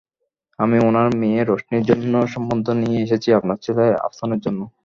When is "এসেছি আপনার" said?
3.01-3.57